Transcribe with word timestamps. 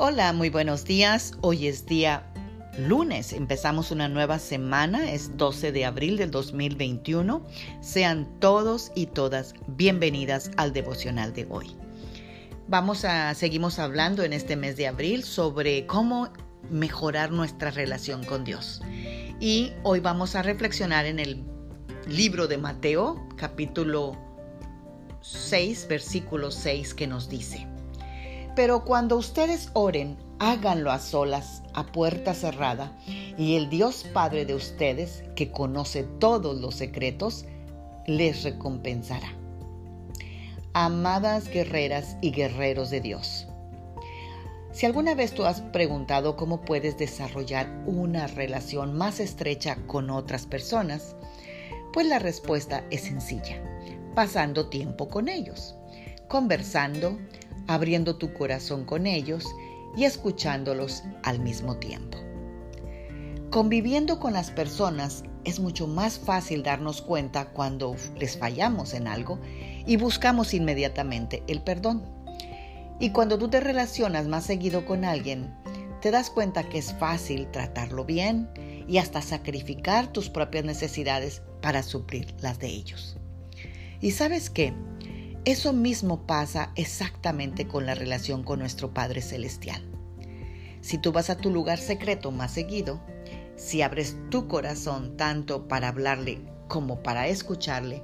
Hola, 0.00 0.32
muy 0.32 0.48
buenos 0.48 0.84
días. 0.84 1.32
Hoy 1.40 1.66
es 1.66 1.84
día 1.84 2.22
lunes. 2.78 3.32
Empezamos 3.32 3.90
una 3.90 4.08
nueva 4.08 4.38
semana. 4.38 5.10
Es 5.10 5.36
12 5.36 5.72
de 5.72 5.86
abril 5.86 6.16
del 6.16 6.30
2021. 6.30 7.44
Sean 7.80 8.28
todos 8.38 8.92
y 8.94 9.06
todas 9.06 9.54
bienvenidas 9.66 10.52
al 10.56 10.72
devocional 10.72 11.34
de 11.34 11.48
hoy. 11.50 11.76
Vamos 12.68 13.04
a 13.04 13.34
seguimos 13.34 13.80
hablando 13.80 14.22
en 14.22 14.32
este 14.32 14.54
mes 14.54 14.76
de 14.76 14.86
abril 14.86 15.24
sobre 15.24 15.84
cómo 15.86 16.28
mejorar 16.70 17.32
nuestra 17.32 17.72
relación 17.72 18.22
con 18.22 18.44
Dios. 18.44 18.80
Y 19.40 19.72
hoy 19.82 19.98
vamos 19.98 20.36
a 20.36 20.42
reflexionar 20.42 21.06
en 21.06 21.18
el 21.18 21.44
libro 22.06 22.46
de 22.46 22.56
Mateo, 22.56 23.28
capítulo 23.36 24.16
6, 25.22 25.88
versículo 25.88 26.52
6, 26.52 26.94
que 26.94 27.08
nos 27.08 27.28
dice, 27.28 27.66
Pero 28.58 28.84
cuando 28.84 29.16
ustedes 29.16 29.70
oren, 29.74 30.16
háganlo 30.40 30.90
a 30.90 30.98
solas, 30.98 31.62
a 31.74 31.86
puerta 31.86 32.34
cerrada, 32.34 32.92
y 33.06 33.54
el 33.54 33.70
Dios 33.70 34.04
Padre 34.12 34.46
de 34.46 34.54
ustedes, 34.54 35.22
que 35.36 35.52
conoce 35.52 36.02
todos 36.02 36.60
los 36.60 36.74
secretos, 36.74 37.44
les 38.08 38.42
recompensará. 38.42 39.32
Amadas 40.72 41.48
guerreras 41.48 42.16
y 42.20 42.32
guerreros 42.32 42.90
de 42.90 43.00
Dios. 43.00 43.46
Si 44.72 44.86
alguna 44.86 45.14
vez 45.14 45.34
tú 45.34 45.44
has 45.44 45.60
preguntado 45.60 46.34
cómo 46.34 46.62
puedes 46.62 46.98
desarrollar 46.98 47.68
una 47.86 48.26
relación 48.26 48.92
más 48.98 49.20
estrecha 49.20 49.76
con 49.86 50.10
otras 50.10 50.46
personas, 50.46 51.14
pues 51.92 52.08
la 52.08 52.18
respuesta 52.18 52.82
es 52.90 53.02
sencilla, 53.02 53.62
pasando 54.16 54.68
tiempo 54.68 55.08
con 55.08 55.28
ellos, 55.28 55.76
conversando, 56.26 57.16
abriendo 57.68 58.16
tu 58.16 58.32
corazón 58.32 58.84
con 58.84 59.06
ellos 59.06 59.46
y 59.96 60.04
escuchándolos 60.04 61.04
al 61.22 61.38
mismo 61.38 61.76
tiempo. 61.76 62.18
Conviviendo 63.50 64.18
con 64.18 64.32
las 64.32 64.50
personas 64.50 65.22
es 65.44 65.60
mucho 65.60 65.86
más 65.86 66.18
fácil 66.18 66.62
darnos 66.62 67.00
cuenta 67.00 67.46
cuando 67.50 67.96
les 68.18 68.36
fallamos 68.36 68.92
en 68.92 69.06
algo 69.06 69.38
y 69.86 69.96
buscamos 69.96 70.52
inmediatamente 70.52 71.42
el 71.46 71.62
perdón. 71.62 72.02
Y 73.00 73.10
cuando 73.10 73.38
tú 73.38 73.48
te 73.48 73.60
relacionas 73.60 74.26
más 74.26 74.44
seguido 74.44 74.84
con 74.84 75.04
alguien, 75.04 75.54
te 76.02 76.10
das 76.10 76.30
cuenta 76.30 76.68
que 76.68 76.78
es 76.78 76.92
fácil 76.92 77.50
tratarlo 77.50 78.04
bien 78.04 78.50
y 78.86 78.98
hasta 78.98 79.22
sacrificar 79.22 80.12
tus 80.12 80.28
propias 80.28 80.64
necesidades 80.64 81.42
para 81.62 81.82
suplir 81.82 82.34
las 82.40 82.58
de 82.58 82.68
ellos. 82.68 83.16
Y 84.00 84.10
sabes 84.10 84.50
qué? 84.50 84.74
Eso 85.48 85.72
mismo 85.72 86.26
pasa 86.26 86.72
exactamente 86.74 87.66
con 87.66 87.86
la 87.86 87.94
relación 87.94 88.42
con 88.42 88.58
nuestro 88.58 88.92
Padre 88.92 89.22
Celestial. 89.22 89.80
Si 90.82 90.98
tú 90.98 91.10
vas 91.10 91.30
a 91.30 91.38
tu 91.38 91.48
lugar 91.50 91.78
secreto 91.78 92.30
más 92.30 92.50
seguido, 92.52 93.00
si 93.56 93.80
abres 93.80 94.14
tu 94.28 94.46
corazón 94.46 95.16
tanto 95.16 95.66
para 95.66 95.88
hablarle 95.88 96.42
como 96.68 97.02
para 97.02 97.28
escucharle, 97.28 98.02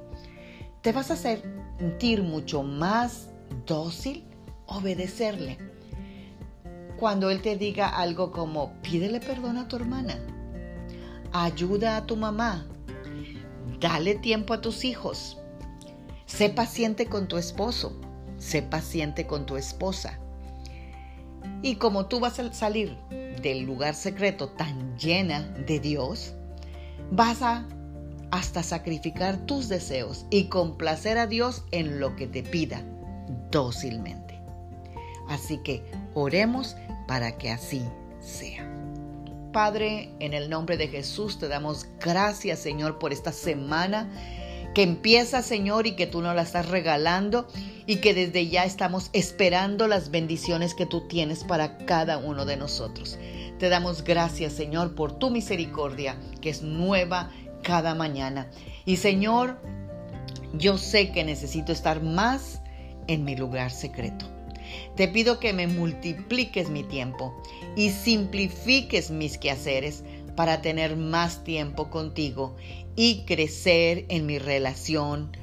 te 0.80 0.92
vas 0.92 1.10
a 1.10 1.16
sentir 1.16 2.22
mucho 2.22 2.62
más 2.62 3.28
dócil 3.66 4.24
obedecerle. 4.64 5.58
Cuando 6.96 7.28
Él 7.28 7.42
te 7.42 7.58
diga 7.58 7.90
algo 7.90 8.32
como, 8.32 8.72
pídele 8.80 9.20
perdón 9.20 9.58
a 9.58 9.68
tu 9.68 9.76
hermana, 9.76 10.18
ayuda 11.30 11.98
a 11.98 12.06
tu 12.06 12.16
mamá, 12.16 12.66
dale 13.80 14.14
tiempo 14.14 14.54
a 14.54 14.62
tus 14.62 14.86
hijos, 14.86 15.43
sé 16.26 16.50
paciente 16.50 17.06
con 17.06 17.28
tu 17.28 17.36
esposo, 17.36 17.98
sé 18.38 18.62
paciente 18.62 19.26
con 19.26 19.46
tu 19.46 19.56
esposa. 19.56 20.18
Y 21.62 21.76
como 21.76 22.06
tú 22.06 22.20
vas 22.20 22.38
a 22.38 22.52
salir 22.52 22.96
del 23.42 23.62
lugar 23.62 23.94
secreto 23.94 24.48
tan 24.48 24.96
llena 24.98 25.42
de 25.66 25.80
Dios, 25.80 26.34
vas 27.10 27.42
a 27.42 27.66
hasta 28.30 28.62
sacrificar 28.62 29.46
tus 29.46 29.68
deseos 29.68 30.26
y 30.30 30.44
complacer 30.48 31.18
a 31.18 31.26
Dios 31.26 31.64
en 31.70 32.00
lo 32.00 32.16
que 32.16 32.26
te 32.26 32.42
pida 32.42 32.82
dócilmente. 33.50 34.40
Así 35.28 35.58
que 35.58 35.84
oremos 36.14 36.76
para 37.06 37.38
que 37.38 37.50
así 37.50 37.82
sea. 38.20 38.70
Padre, 39.52 40.10
en 40.18 40.34
el 40.34 40.50
nombre 40.50 40.76
de 40.76 40.88
Jesús 40.88 41.38
te 41.38 41.46
damos 41.46 41.86
gracias, 42.00 42.58
Señor, 42.58 42.98
por 42.98 43.12
esta 43.12 43.30
semana 43.30 44.10
que 44.74 44.82
empieza, 44.82 45.42
Señor, 45.42 45.86
y 45.86 45.92
que 45.92 46.06
tú 46.06 46.20
nos 46.20 46.34
la 46.34 46.42
estás 46.42 46.68
regalando 46.68 47.46
y 47.86 47.96
que 47.96 48.12
desde 48.12 48.48
ya 48.48 48.64
estamos 48.64 49.10
esperando 49.12 49.86
las 49.86 50.10
bendiciones 50.10 50.74
que 50.74 50.86
tú 50.86 51.06
tienes 51.08 51.44
para 51.44 51.78
cada 51.78 52.18
uno 52.18 52.44
de 52.44 52.56
nosotros. 52.56 53.18
Te 53.58 53.68
damos 53.68 54.02
gracias, 54.02 54.52
Señor, 54.52 54.94
por 54.94 55.18
tu 55.18 55.30
misericordia, 55.30 56.16
que 56.40 56.50
es 56.50 56.62
nueva 56.62 57.30
cada 57.62 57.94
mañana. 57.94 58.50
Y, 58.84 58.96
Señor, 58.96 59.60
yo 60.54 60.76
sé 60.76 61.12
que 61.12 61.24
necesito 61.24 61.72
estar 61.72 62.02
más 62.02 62.60
en 63.06 63.24
mi 63.24 63.36
lugar 63.36 63.70
secreto. 63.70 64.26
Te 64.96 65.08
pido 65.08 65.38
que 65.38 65.52
me 65.52 65.66
multipliques 65.66 66.68
mi 66.68 66.82
tiempo 66.82 67.34
y 67.76 67.90
simplifiques 67.90 69.10
mis 69.10 69.38
quehaceres 69.38 70.04
para 70.36 70.62
tener 70.62 70.96
más 70.96 71.44
tiempo 71.44 71.90
contigo 71.90 72.56
y 72.96 73.24
crecer 73.24 74.06
en 74.08 74.26
mi 74.26 74.38
relación 74.38 75.36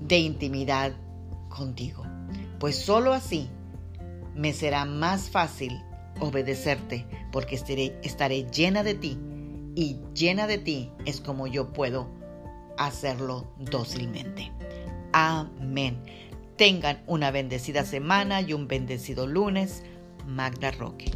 de 0.00 0.18
intimidad 0.18 0.92
contigo. 1.48 2.04
Pues 2.58 2.76
solo 2.76 3.12
así 3.12 3.48
me 4.34 4.52
será 4.52 4.84
más 4.84 5.30
fácil 5.30 5.82
obedecerte 6.20 7.06
porque 7.30 7.56
estaré, 7.56 7.98
estaré 8.02 8.44
llena 8.50 8.82
de 8.82 8.94
ti 8.94 9.18
y 9.74 9.98
llena 10.14 10.46
de 10.46 10.58
ti 10.58 10.90
es 11.06 11.20
como 11.20 11.46
yo 11.46 11.72
puedo 11.72 12.08
hacerlo 12.78 13.52
dócilmente. 13.58 14.52
Amén. 15.12 15.98
Tengan 16.56 17.02
una 17.06 17.30
bendecida 17.30 17.84
semana 17.84 18.40
y 18.40 18.52
un 18.52 18.68
bendecido 18.68 19.26
lunes. 19.26 19.82
Magda 20.26 20.70
Roque. 20.70 21.10